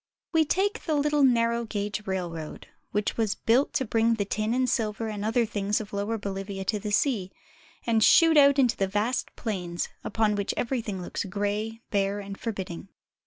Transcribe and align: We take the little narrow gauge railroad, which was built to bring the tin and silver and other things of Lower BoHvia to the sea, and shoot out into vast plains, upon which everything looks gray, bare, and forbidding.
We 0.33 0.45
take 0.45 0.85
the 0.85 0.95
little 0.95 1.21
narrow 1.21 1.63
gauge 1.63 2.07
railroad, 2.07 2.65
which 2.91 3.17
was 3.17 3.35
built 3.35 3.71
to 3.73 3.85
bring 3.85 4.15
the 4.15 4.25
tin 4.25 4.51
and 4.51 4.67
silver 4.67 5.09
and 5.09 5.23
other 5.23 5.45
things 5.45 5.79
of 5.79 5.93
Lower 5.93 6.17
BoHvia 6.17 6.65
to 6.65 6.79
the 6.79 6.89
sea, 6.91 7.31
and 7.85 8.03
shoot 8.03 8.35
out 8.35 8.57
into 8.57 8.87
vast 8.87 9.35
plains, 9.35 9.89
upon 10.03 10.33
which 10.33 10.55
everything 10.57 11.03
looks 11.03 11.23
gray, 11.23 11.81
bare, 11.91 12.19
and 12.19 12.35
forbidding. 12.39 12.87